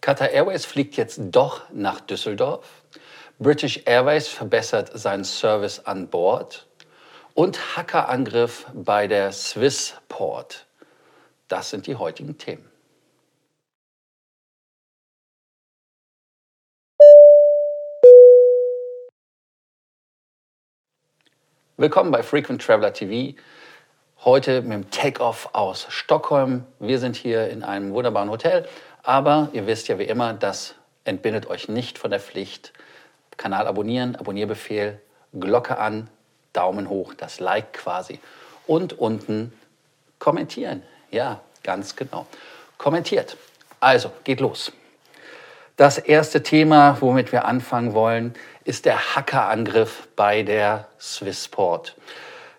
[0.00, 2.66] Qatar Airways fliegt jetzt doch nach Düsseldorf.
[3.38, 6.66] British Airways verbessert seinen Service an Bord.
[7.34, 10.66] Und Hackerangriff bei der Swissport.
[11.48, 12.66] Das sind die heutigen Themen.
[21.76, 23.38] Willkommen bei Frequent Traveler TV.
[24.22, 26.66] Heute mit dem Takeoff aus Stockholm.
[26.78, 28.68] Wir sind hier in einem wunderbaren Hotel,
[29.02, 30.74] aber ihr wisst ja wie immer, das
[31.04, 32.72] entbindet euch nicht von der Pflicht.
[33.36, 35.00] Kanal abonnieren, Abonnierbefehl,
[35.32, 36.08] Glocke an,
[36.52, 38.20] Daumen hoch, das Like quasi.
[38.66, 39.52] Und unten
[40.18, 40.82] kommentieren.
[41.10, 42.26] Ja, ganz genau.
[42.78, 43.36] Kommentiert.
[43.80, 44.72] Also, geht los.
[45.76, 51.96] Das erste Thema, womit wir anfangen wollen, ist der Hackerangriff bei der Swissport.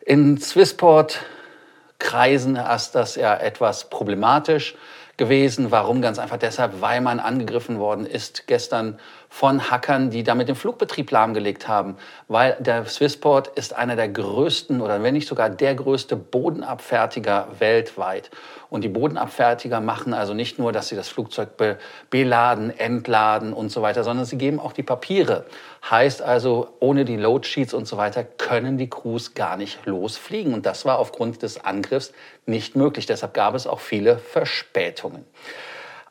[0.03, 4.73] In Swissport-Kreisen ist das ja etwas problematisch
[5.17, 5.71] gewesen.
[5.71, 6.01] Warum?
[6.01, 8.99] Ganz einfach deshalb, weil man angegriffen worden ist gestern
[9.33, 11.95] von Hackern, die damit den Flugbetrieb lahmgelegt haben.
[12.27, 18.29] Weil der Swissport ist einer der größten oder wenn nicht sogar der größte Bodenabfertiger weltweit.
[18.69, 21.77] Und die Bodenabfertiger machen also nicht nur, dass sie das Flugzeug be
[22.09, 25.45] beladen, entladen und so weiter, sondern sie geben auch die Papiere.
[25.89, 30.53] Heißt also, ohne die Loadsheets und so weiter können die Crews gar nicht losfliegen.
[30.53, 32.11] Und das war aufgrund des Angriffs
[32.45, 33.05] nicht möglich.
[33.05, 35.25] Deshalb gab es auch viele Verspätungen.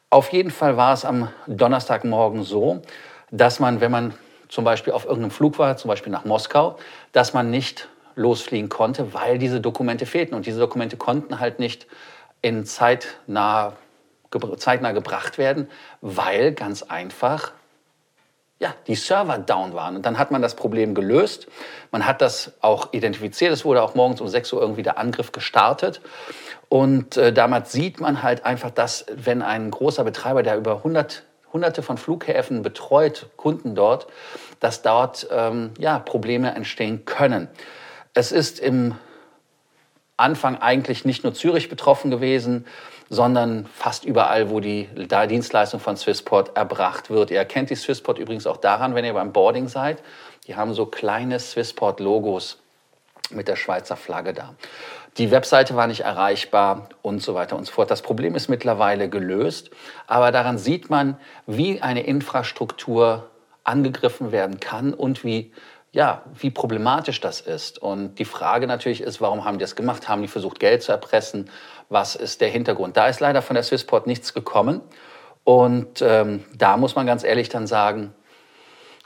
[0.09, 2.83] Auf jeden Fall war es am Donnerstagmorgen so,
[3.31, 4.15] dass man, wenn man
[4.49, 6.79] zum Beispiel auf irgendeinem Flug war, zum Beispiel nach Moskau,
[7.13, 10.35] dass man nicht losfliegen konnte, weil diese Dokumente fehlten.
[10.35, 11.87] Und diese Dokumente konnten halt nicht
[12.43, 13.75] in zeitnah,
[14.57, 15.69] zeitnah gebracht werden,
[16.01, 17.53] weil ganz einfach
[18.59, 19.97] ja, die Server down waren.
[19.97, 21.47] Und dann hat man das Problem gelöst.
[21.93, 23.53] Man hat das auch identifiziert.
[23.53, 26.03] Es wurde auch morgens um 6 Uhr irgendwie der Angriff gestartet.
[26.69, 31.25] Und äh, damals sieht man halt einfach, dass wenn ein großer Betreiber, der über 100,
[31.53, 34.07] hunderte von Flughäfen betreut, Kunden dort,
[34.61, 37.49] dass dort ähm, ja, Probleme entstehen können.
[38.15, 38.95] Es ist im
[40.17, 42.67] Anfang eigentlich nicht nur Zürich betroffen gewesen,
[43.09, 44.89] sondern fast überall, wo die
[45.29, 47.31] Dienstleistung von Swissport erbracht wird.
[47.31, 50.03] Ihr erkennt die Swissport übrigens auch daran, wenn ihr beim Boarding seid.
[50.47, 52.59] Die haben so kleine Swissport-Logos
[53.33, 54.55] mit der Schweizer Flagge da.
[55.19, 57.91] Die Webseite war nicht erreichbar und so weiter und so fort.
[57.91, 59.71] Das Problem ist mittlerweile gelöst,
[60.07, 63.29] aber daran sieht man, wie eine Infrastruktur
[63.65, 65.53] angegriffen werden kann und wie
[65.93, 67.81] ja, wie problematisch das ist.
[67.81, 70.09] Und die Frage natürlich ist, warum haben die das gemacht?
[70.09, 71.51] Haben die versucht, Geld zu erpressen?
[71.89, 72.97] Was ist der Hintergrund?
[72.97, 74.83] Da ist leider von der Swissport nichts gekommen.
[75.43, 78.15] Und ähm, da muss man ganz ehrlich dann sagen,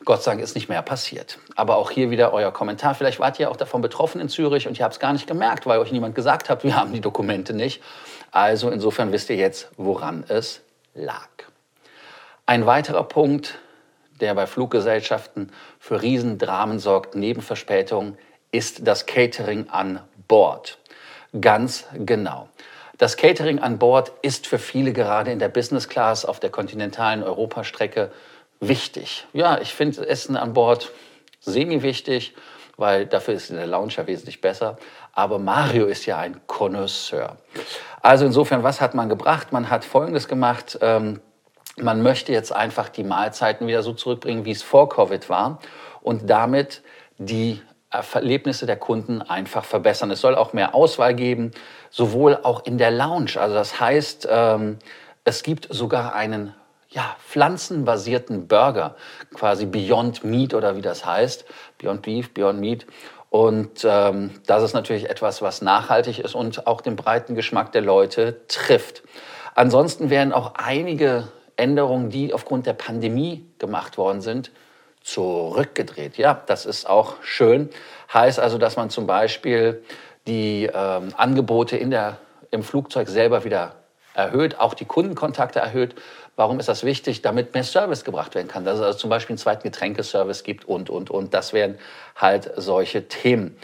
[0.05, 1.39] Gott sei Dank ist nicht mehr passiert.
[1.57, 2.95] Aber auch hier wieder euer Kommentar.
[2.95, 5.67] Vielleicht wart ihr auch davon betroffen in Zürich und ihr habt es gar nicht gemerkt,
[5.67, 7.83] weil euch niemand gesagt hat, wir haben die Dokumente nicht.
[8.31, 10.61] Also insofern wisst ihr jetzt, woran es
[10.95, 11.29] lag.
[12.47, 13.59] Ein weiterer Punkt,
[14.21, 18.19] der bei Fluggesellschaften für Riesendramen sorgt, neben Verspätungen,
[18.51, 20.79] ist das Catering an Bord.
[21.41, 22.49] Ganz genau.
[22.99, 27.25] Das Catering an Bord ist für viele gerade in der Business Class auf der kontinentalen
[27.25, 28.13] Europastrecke
[28.61, 29.27] wichtig.
[29.33, 30.91] Ja, ich finde Essen an Bord
[31.41, 32.35] semi-wichtig,
[32.77, 34.79] weil dafür ist in der Lounge ja wesentlich besser.
[35.13, 37.37] Aber Mario ist ja ein Connoisseur.
[38.03, 39.53] Also insofern, was hat man gebracht?
[39.53, 40.79] Man hat Folgendes gemacht.
[40.81, 41.21] Ähm,
[41.77, 45.59] man möchte jetzt einfach die Mahlzeiten wieder so zurückbringen, wie es vor Covid war
[46.03, 46.83] und damit
[47.19, 47.61] die
[47.91, 50.11] Erlebnisse der Kunden einfach verbessern.
[50.11, 51.53] Es soll auch mehr Auswahl geben,
[51.91, 53.33] sowohl auch in der Lounge.
[53.37, 54.79] Also das heißt, ähm,
[55.25, 56.55] es gibt sogar einen
[56.95, 58.95] ja, pflanzenbasierten Burger,
[59.35, 61.45] quasi Beyond Meat oder wie das heißt,
[61.79, 62.87] Beyond Beef, Beyond Meat.
[63.31, 67.83] Und ähm, das ist natürlich etwas, was nachhaltig ist und auch den breiten Geschmack der
[67.83, 69.03] Leute trifft.
[69.57, 74.53] Ansonsten werden auch einige Änderungen, die aufgrund der Pandemie gemacht worden sind,
[75.03, 76.17] zurückgedreht.
[76.17, 77.71] Ja, das ist auch schön.
[78.13, 79.83] Heißt also, dass man zum Beispiel
[80.29, 82.19] die ähm, Angebote in der,
[82.53, 83.84] im Flugzeug selber wieder
[84.15, 85.95] erhöht, auch die Kundenkontakte erhöht.
[86.37, 87.23] Warum ist das wichtig?
[87.23, 88.65] Damit mehr Service gebracht werden kann.
[88.65, 91.35] Dass es also zum Beispiel einen zweiten Getränkeservice gibt und, und, und.
[91.35, 91.79] Das wären
[92.17, 93.57] halt solche Themen.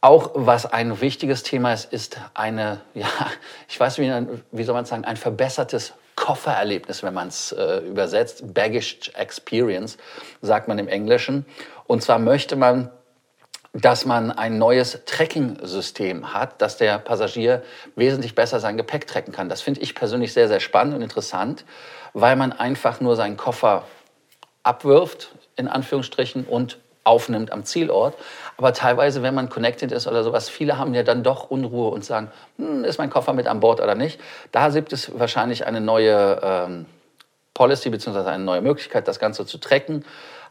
[0.00, 3.06] Auch was ein wichtiges Thema ist, ist eine, ja,
[3.68, 4.12] ich weiß wie,
[4.50, 8.52] wie soll man sagen, ein verbessertes Koffererlebnis, wenn man es äh, übersetzt.
[8.52, 9.96] Baggage Experience,
[10.40, 11.46] sagt man im Englischen.
[11.86, 12.90] Und zwar möchte man,
[13.72, 17.62] dass man ein neues Tracking-System hat, dass der Passagier
[17.96, 19.48] wesentlich besser sein Gepäck tracken kann.
[19.48, 21.64] Das finde ich persönlich sehr, sehr spannend und interessant,
[22.12, 23.84] weil man einfach nur seinen Koffer
[24.62, 28.14] abwirft, in Anführungsstrichen, und aufnimmt am Zielort.
[28.56, 32.04] Aber teilweise, wenn man connected ist oder sowas, viele haben ja dann doch Unruhe und
[32.04, 34.20] sagen, hm, ist mein Koffer mit an Bord oder nicht.
[34.52, 36.86] Da gibt es wahrscheinlich eine neue ähm,
[37.54, 38.28] Policy bzw.
[38.28, 40.04] eine neue Möglichkeit, das Ganze zu tracken.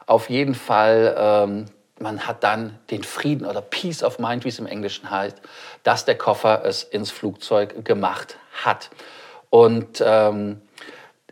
[0.07, 1.65] Auf jeden Fall, ähm,
[2.01, 5.41] man hat dann den Frieden oder Peace of Mind, wie es im Englischen heißt,
[5.83, 8.89] dass der Koffer es ins Flugzeug gemacht hat.
[9.49, 10.61] Und ähm,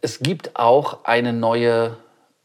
[0.02, 1.98] es gibt auch eine neue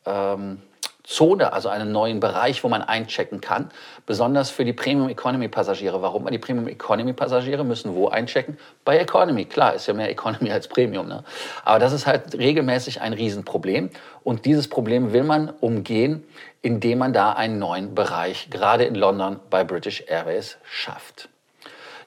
[0.07, 0.63] ähm,
[1.07, 3.71] Zone, also einen neuen Bereich, wo man einchecken kann,
[4.07, 6.01] besonders für die Premium Economy Passagiere.
[6.01, 6.27] Warum?
[6.27, 8.59] Die Premium Economy Passagiere müssen wo einchecken?
[8.87, 9.45] Bei Economy.
[9.45, 11.07] Klar, ist ja mehr Economy als Premium.
[11.07, 11.23] Ne?
[11.65, 13.91] Aber das ist halt regelmäßig ein Riesenproblem.
[14.23, 16.25] Und dieses Problem will man umgehen,
[16.63, 21.29] indem man da einen neuen Bereich, gerade in London bei British Airways, schafft.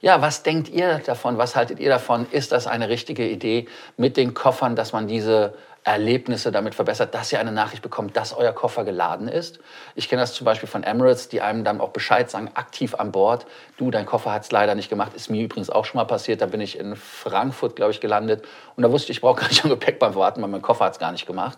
[0.01, 1.37] Ja, was denkt ihr davon?
[1.37, 2.27] Was haltet ihr davon?
[2.31, 5.53] Ist das eine richtige Idee mit den Koffern, dass man diese
[5.87, 9.59] Erlebnisse damit verbessert, dass ihr eine Nachricht bekommt, dass euer Koffer geladen ist.
[9.95, 13.13] Ich kenne das zum Beispiel von Emirates, die einem dann auch Bescheid sagen, aktiv an
[13.13, 13.45] Bord.
[13.77, 15.13] Du, dein Koffer hat es leider nicht gemacht.
[15.15, 16.41] Ist mir übrigens auch schon mal passiert.
[16.41, 18.45] Da bin ich in Frankfurt, glaube ich, gelandet.
[18.75, 20.83] Und da wusste ich, ich brauche gar nicht am Gepäck beim Warten, weil mein Koffer
[20.83, 21.57] hat es gar nicht gemacht.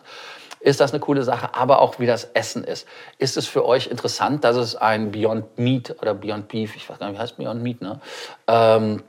[0.59, 2.87] Ist das eine coole Sache, aber auch wie das Essen ist.
[3.17, 6.99] Ist es für euch interessant, dass es ein Beyond Meat oder Beyond Beef, ich weiß
[6.99, 7.99] gar nicht, wie heißt Beyond Meat, ne?
[8.47, 9.01] Ähm,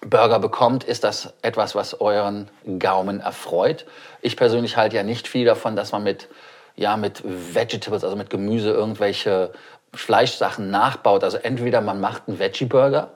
[0.00, 3.86] Burger bekommt, ist das etwas, was euren Gaumen erfreut.
[4.20, 6.28] Ich persönlich halte ja nicht viel davon, dass man mit,
[6.74, 9.52] ja, mit Vegetables, also mit Gemüse, irgendwelche
[9.94, 11.22] Fleischsachen nachbaut.
[11.24, 13.10] Also entweder man macht einen Veggie-Burger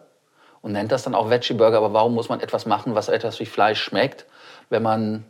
[0.62, 3.46] und nennt das dann auch Veggie-Burger, aber warum muss man etwas machen, was etwas wie
[3.46, 4.26] Fleisch schmeckt,
[4.69, 5.25] wenn man,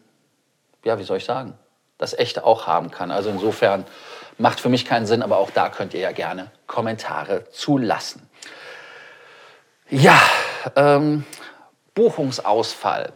[0.85, 1.55] ja, wie soll ich sagen,
[1.97, 3.11] das echte auch haben kann.
[3.11, 3.85] Also insofern
[4.39, 8.29] macht für mich keinen Sinn, aber auch da könnt ihr ja gerne Kommentare zulassen.
[9.89, 10.21] Ja,
[10.77, 11.25] ähm,
[11.95, 13.13] Buchungsausfall.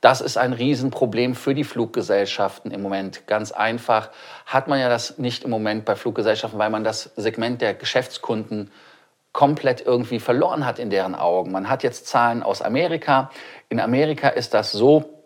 [0.00, 3.26] Das ist ein Riesenproblem für die Fluggesellschaften im Moment.
[3.26, 4.10] Ganz einfach
[4.46, 8.70] hat man ja das nicht im Moment bei Fluggesellschaften, weil man das Segment der Geschäftskunden
[9.32, 11.52] komplett irgendwie verloren hat in deren Augen.
[11.52, 13.30] Man hat jetzt Zahlen aus Amerika.
[13.68, 15.22] In Amerika ist das so,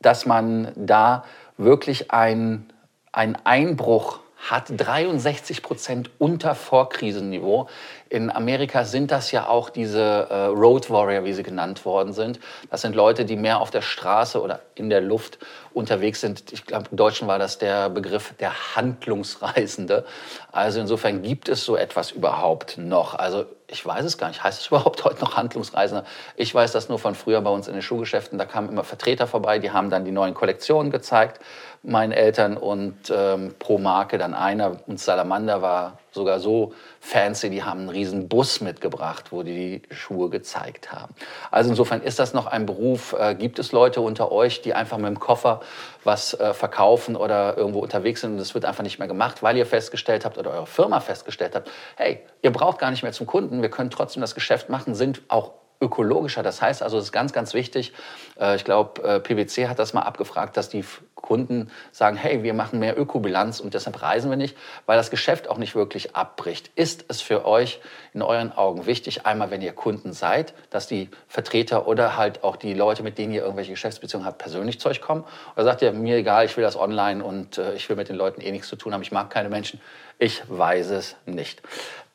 [0.00, 1.24] dass man da
[1.56, 2.68] wirklich einen
[3.12, 7.68] Einbruch hat 63 Prozent unter Vorkrisenniveau.
[8.10, 12.40] In Amerika sind das ja auch diese äh, Road Warrior, wie sie genannt worden sind.
[12.70, 15.38] Das sind Leute, die mehr auf der Straße oder in der Luft
[15.74, 16.52] unterwegs sind.
[16.52, 20.06] Ich glaube, im Deutschen war das der Begriff der Handlungsreisende.
[20.52, 23.14] Also insofern gibt es so etwas überhaupt noch.
[23.14, 24.42] Also ich weiß es gar nicht.
[24.42, 26.04] Heißt es überhaupt heute noch Handlungsreisende?
[26.36, 28.38] Ich weiß das nur von früher bei uns in den Schuhgeschäften.
[28.38, 31.40] Da kamen immer Vertreter vorbei, die haben dann die neuen Kollektionen gezeigt
[31.82, 34.76] meinen Eltern und ähm, pro Marke dann einer.
[34.86, 39.94] Und Salamander war sogar so fancy, die haben einen riesen Bus mitgebracht, wo die die
[39.94, 41.14] Schuhe gezeigt haben.
[41.50, 43.14] Also insofern ist das noch ein Beruf.
[43.18, 45.60] Äh, gibt es Leute unter euch, die einfach mit dem Koffer
[46.04, 49.56] was äh, verkaufen oder irgendwo unterwegs sind und es wird einfach nicht mehr gemacht, weil
[49.56, 53.26] ihr festgestellt habt oder eure Firma festgestellt habt, hey, ihr braucht gar nicht mehr zum
[53.26, 56.42] Kunden, wir können trotzdem das Geschäft machen, sind auch ökologischer.
[56.42, 57.92] Das heißt also, es ist ganz, ganz wichtig.
[58.40, 60.84] Äh, ich glaube, PwC hat das mal abgefragt, dass die
[61.22, 64.56] Kunden sagen, hey, wir machen mehr Ökobilanz und deshalb reisen wir nicht,
[64.86, 66.70] weil das Geschäft auch nicht wirklich abbricht.
[66.74, 67.80] Ist es für euch
[68.14, 72.56] in euren Augen wichtig, einmal, wenn ihr Kunden seid, dass die Vertreter oder halt auch
[72.56, 75.24] die Leute, mit denen ihr irgendwelche Geschäftsbeziehungen habt, persönlich zu euch kommen?
[75.54, 78.16] Oder sagt ihr, mir egal, ich will das online und äh, ich will mit den
[78.16, 79.80] Leuten eh nichts zu tun haben, ich mag keine Menschen?
[80.18, 81.62] Ich weiß es nicht.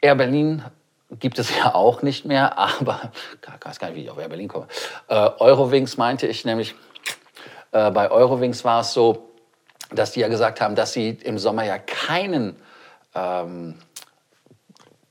[0.01, 0.63] Air Berlin
[1.19, 3.11] gibt es ja auch nicht mehr, aber
[3.41, 4.67] ich weiß gar nicht, wie ich auf Air Berlin komme.
[5.07, 6.75] Äh, Eurowings meinte ich nämlich,
[7.74, 9.30] äh, bei Eurowings war es so,
[9.92, 12.56] dass die ja gesagt haben, dass sie im Sommer ja keinen
[13.13, 13.75] ähm,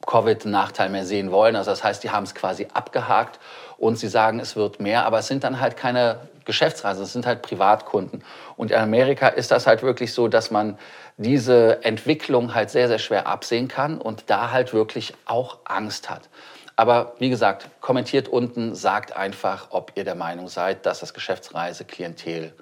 [0.07, 1.57] Covid-Nachteil mehr sehen wollen.
[1.57, 3.39] Also das heißt, die haben es quasi abgehakt
[3.79, 7.27] und sie sagen, es wird mehr, aber es sind dann halt keine Geschäftsreisen, es sind
[7.27, 8.25] halt Privatkunden.
[8.57, 10.79] Und in Amerika ist das halt wirklich so, dass man
[11.17, 16.29] diese Entwicklung halt sehr, sehr schwer absehen kann und da halt wirklich auch Angst hat.
[16.77, 22.55] Aber wie gesagt, kommentiert unten, sagt einfach, ob ihr der Meinung seid, dass das Geschäftsreiseklientel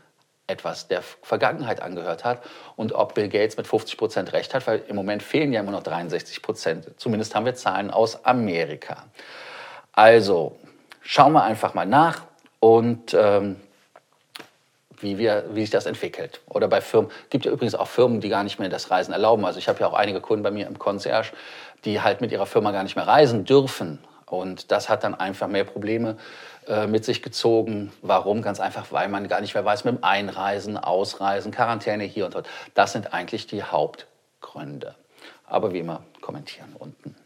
[0.50, 2.42] etwas der Vergangenheit angehört hat
[2.76, 5.70] und ob Bill Gates mit 50 Prozent recht hat, weil im Moment fehlen ja immer
[5.70, 6.90] noch 63 Prozent.
[6.96, 9.04] Zumindest haben wir Zahlen aus Amerika.
[9.92, 10.58] Also
[11.00, 12.22] schauen wir einfach mal nach
[12.58, 13.56] und ähm,
[15.02, 16.40] wie, wir, wie sich das entwickelt.
[16.48, 19.44] Oder bei Firmen, gibt ja übrigens auch Firmen, die gar nicht mehr das Reisen erlauben.
[19.44, 21.32] Also ich habe ja auch einige Kunden bei mir im Concierge,
[21.84, 23.98] die halt mit ihrer Firma gar nicht mehr reisen dürfen.
[24.26, 26.16] Und das hat dann einfach mehr Probleme
[26.68, 27.92] äh, mit sich gezogen.
[28.02, 28.42] Warum?
[28.42, 32.34] Ganz einfach, weil man gar nicht mehr weiß mit dem Einreisen, Ausreisen, Quarantäne hier und
[32.34, 32.48] dort.
[32.74, 34.94] Das sind eigentlich die Hauptgründe.
[35.46, 37.16] Aber wie immer, kommentieren unten.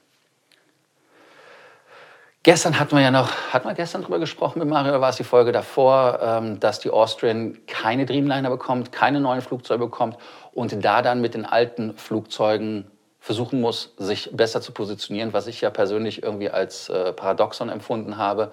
[2.44, 5.24] Gestern hatten wir ja noch, hatten wir gestern drüber gesprochen mit Mario, war es die
[5.24, 10.18] Folge davor, ähm, dass die Austrian keine Dreamliner bekommt, keine neuen Flugzeuge bekommt
[10.52, 15.62] und da dann mit den alten Flugzeugen versuchen muss, sich besser zu positionieren, was ich
[15.62, 18.52] ja persönlich irgendwie als äh, Paradoxon empfunden habe.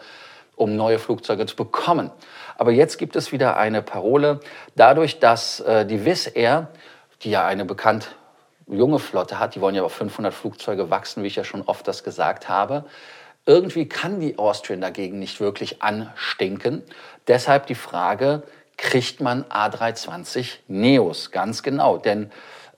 [0.55, 2.11] um neue Flugzeuge zu bekommen.
[2.57, 4.39] Aber jetzt gibt es wieder eine Parole.
[4.75, 6.67] Dadurch, dass äh, die Wizz Air,
[7.23, 8.15] die ja eine bekannt
[8.67, 11.87] junge Flotte hat, die wollen ja auf 500 Flugzeuge wachsen, wie ich ja schon oft
[11.87, 12.85] das gesagt habe,
[13.45, 16.83] irgendwie kann die Austrian dagegen nicht wirklich anstinken.
[17.27, 18.43] Deshalb die Frage,
[18.77, 21.31] kriegt man A320 Neos?
[21.31, 22.31] Ganz genau, denn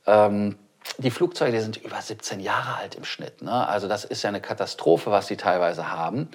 [0.05, 0.57] ähm,
[0.97, 3.41] die Flugzeuge die sind über 17 Jahre alt im Schnitt.
[3.41, 3.67] Ne?
[3.67, 6.29] Also das ist ja eine Katastrophe, was sie teilweise haben.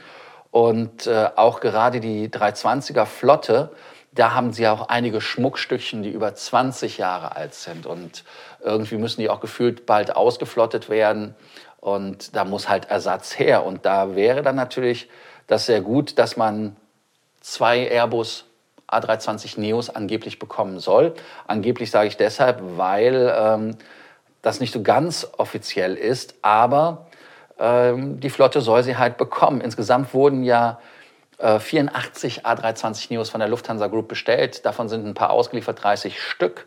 [0.50, 3.70] Und äh, auch gerade die 320er Flotte,
[4.12, 7.87] da haben sie auch einige Schmuckstückchen, die über 20 Jahre alt sind.
[7.87, 8.25] Und
[8.64, 11.35] irgendwie müssen die auch gefühlt bald ausgeflottet werden.
[11.80, 13.64] Und da muss halt Ersatz her.
[13.64, 15.08] Und da wäre dann natürlich
[15.47, 16.76] das sehr gut, dass man
[17.40, 18.44] zwei Airbus
[18.90, 21.14] A320 Neos angeblich bekommen soll.
[21.47, 23.76] Angeblich sage ich deshalb, weil ähm,
[24.42, 27.06] das nicht so ganz offiziell ist, aber
[27.58, 29.61] ähm, die Flotte soll sie halt bekommen.
[29.61, 30.78] Insgesamt wurden ja
[31.38, 34.64] äh, 84 A320 Neos von der Lufthansa Group bestellt.
[34.64, 36.66] Davon sind ein paar ausgeliefert, 30 Stück.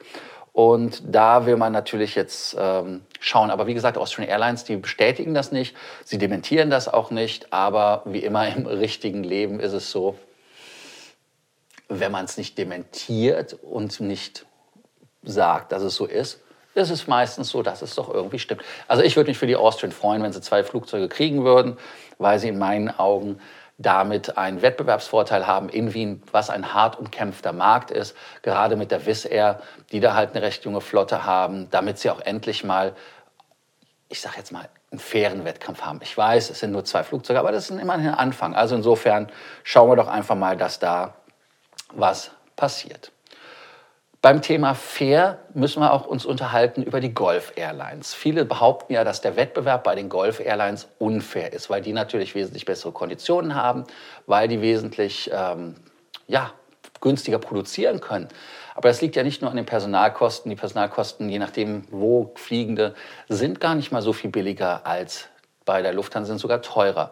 [0.54, 3.52] Und da will man natürlich jetzt ähm, schauen.
[3.52, 5.76] Aber wie gesagt, Austrian Airlines, die bestätigen das nicht.
[6.04, 7.54] Sie dementieren das auch nicht.
[7.54, 10.18] Aber wie immer im richtigen Leben ist es so,
[11.88, 14.46] wenn man es nicht dementiert und nicht
[15.24, 16.42] sagt, dass es so ist,
[16.74, 18.62] ist es meistens so, dass es doch irgendwie stimmt.
[18.88, 21.78] Also ich würde mich für die Austrian freuen, wenn sie zwei Flugzeuge kriegen würden,
[22.18, 23.40] weil sie in meinen Augen
[23.82, 29.06] damit einen Wettbewerbsvorteil haben in Wien, was ein hart umkämpfter Markt ist, gerade mit der
[29.06, 29.62] Wizz Air,
[29.92, 32.94] die da halt eine recht junge Flotte haben, damit sie auch endlich mal,
[34.10, 36.00] ich sage jetzt mal, einen fairen Wettkampf haben.
[36.04, 38.56] Ich weiß, es sind nur zwei Flugzeuge, aber das ist immerhin ein Anfang.
[38.56, 39.32] Also insofern
[39.64, 41.16] schauen wir doch einfach mal, dass da
[41.94, 43.12] was passiert.
[44.22, 48.14] Beim Thema fair müssen wir auch uns unterhalten über die Golf Airlines.
[48.14, 52.36] Viele behaupten ja, dass der Wettbewerb bei den Golf Airlines unfair ist, weil die natürlich
[52.36, 53.86] wesentlich bessere Konditionen haben,
[54.28, 55.74] weil die wesentlich ähm,
[56.28, 56.52] ja,
[57.02, 58.28] günstiger produzieren können.
[58.76, 60.52] Aber das liegt ja nicht nur an den Personalkosten.
[60.52, 62.94] Die Personalkosten, je nachdem, wo Fliegende,
[63.28, 65.30] sind gar nicht mal so viel billiger als
[65.66, 67.12] bei der Lufthansa, sind sogar teurer.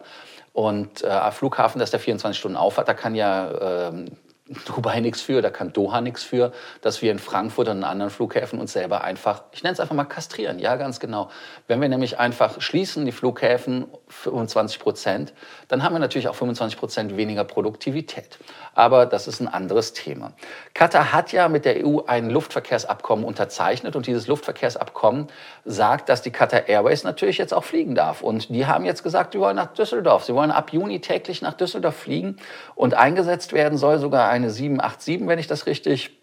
[0.52, 4.16] Und äh, Flughafen, dass der 24 Stunden auf hat, da kann ja ähm,
[4.66, 8.10] Dubai nichts für, da kann Doha nichts für, dass wir in Frankfurt und in anderen
[8.10, 11.30] Flughäfen uns selber einfach, ich nenne es einfach mal kastrieren, ja ganz genau.
[11.68, 15.34] Wenn wir nämlich einfach schließen die Flughäfen 25 Prozent,
[15.68, 18.38] dann haben wir natürlich auch 25 Prozent weniger Produktivität.
[18.74, 20.32] Aber das ist ein anderes Thema.
[20.74, 25.28] Katar hat ja mit der EU ein Luftverkehrsabkommen unterzeichnet und dieses Luftverkehrsabkommen
[25.64, 28.20] sagt, dass die Qatar Airways natürlich jetzt auch fliegen darf.
[28.20, 30.24] Und die haben jetzt gesagt, sie wollen nach Düsseldorf.
[30.24, 32.36] Sie wollen ab Juni täglich nach Düsseldorf fliegen
[32.74, 36.18] und eingesetzt werden soll sogar ein eine 787, wenn ich das richtig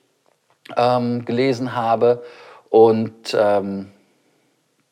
[0.76, 2.24] ähm, gelesen habe.
[2.70, 3.92] Und ähm,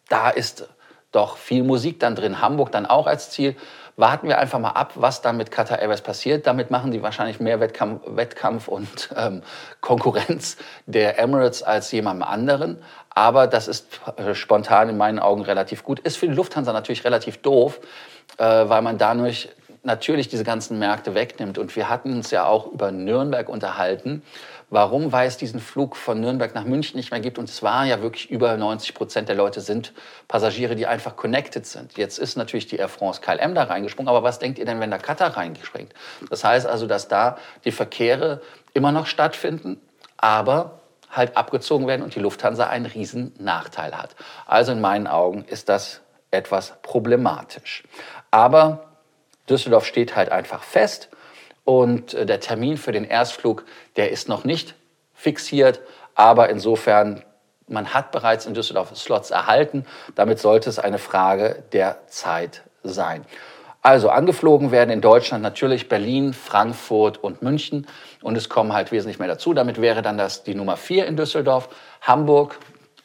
[0.09, 0.67] da ist
[1.11, 2.41] doch viel Musik dann drin.
[2.41, 3.55] Hamburg dann auch als Ziel.
[3.97, 6.45] Warten wir einfach mal ab, was dann mit Qatar Airways passiert.
[6.47, 9.41] Damit machen die wahrscheinlich mehr Wettkampf, Wettkampf und ähm,
[9.79, 12.83] Konkurrenz der Emirates als jemandem anderen.
[13.09, 15.99] Aber das ist äh, spontan in meinen Augen relativ gut.
[15.99, 17.79] Ist für die Lufthansa natürlich relativ doof,
[18.37, 19.49] äh, weil man dadurch
[19.85, 21.57] natürlich diese ganzen Märkte wegnimmt.
[21.57, 24.23] Und wir hatten uns ja auch über Nürnberg unterhalten,
[24.69, 27.37] warum weil es diesen Flug von Nürnberg nach München nicht mehr gibt.
[27.37, 29.93] Und es waren ja wirklich über 90 Prozent der Leute sind
[30.27, 31.97] Passagiere, die einfach connected sind.
[31.97, 34.09] Jetzt ist natürlich die Air France KLM da reingesprungen.
[34.09, 35.93] Aber was denkt ihr denn, wenn da Qatar reingespringt?
[36.29, 38.41] Das heißt also, dass da die Verkehre
[38.73, 39.79] immer noch stattfinden,
[40.17, 40.79] aber
[41.11, 44.15] halt abgezogen werden und die Lufthansa einen riesen Nachteil hat.
[44.45, 46.01] Also in meinen Augen ist das
[46.31, 47.83] etwas problematisch.
[48.31, 48.94] Aber
[49.49, 51.09] Düsseldorf steht halt einfach fest
[51.63, 54.75] und äh, der Termin für den Erstflug, der ist noch nicht
[55.13, 55.81] fixiert,
[56.13, 57.23] aber insofern,
[57.67, 59.85] man hat bereits in Düsseldorf Slots erhalten.
[60.13, 63.25] Damit sollte es eine Frage der Zeit sein.
[63.81, 67.85] Also angeflogen werden in Deutschland natürlich Berlin, Frankfurt und München
[68.23, 69.53] und es kommen halt wesentlich mehr dazu.
[69.53, 71.69] Damit wäre dann das die Nummer 4 in Düsseldorf.
[72.01, 72.57] Hamburg,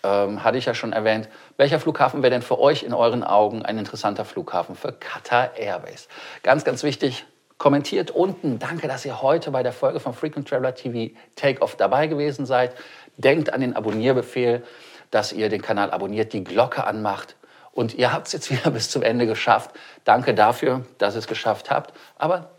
[0.03, 1.29] ähm, hatte ich ja schon erwähnt.
[1.57, 6.09] Welcher Flughafen wäre denn für euch in euren Augen ein interessanter Flughafen für Qatar Airways?
[6.43, 7.27] Ganz, ganz wichtig,
[7.59, 8.59] kommentiert unten.
[8.59, 12.75] Danke, dass ihr heute bei der Folge von Frequent Traveler TV Takeoff dabei gewesen seid.
[13.19, 14.65] Denkt an den Abonnierbefehl,
[15.11, 17.37] dass ihr den Kanal abonniert, die Glocke anmacht.
[17.73, 19.73] Und ihr habt es jetzt wieder bis zum Ende geschafft.
[20.05, 21.93] Danke dafür, dass ihr es geschafft habt.
[22.17, 22.51] Aber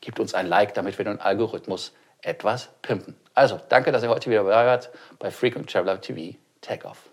[0.00, 3.16] gebt uns ein Like, damit wir den Algorithmus etwas pimpen.
[3.34, 7.10] Also, danke, dass ihr heute wieder dabei wart bei Frequent Traveler TV Takeoff.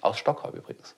[0.00, 0.96] Aus Stockholm übrigens.